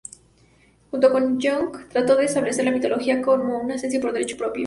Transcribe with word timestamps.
Junto 0.89 1.11
con 1.11 1.39
Jung, 1.39 1.87
trató 1.89 2.15
de 2.15 2.25
establecer 2.25 2.65
la 2.65 2.71
mitología 2.71 3.21
como 3.21 3.59
una 3.61 3.77
ciencia 3.77 4.01
por 4.01 4.11
derecho 4.13 4.35
propio. 4.35 4.59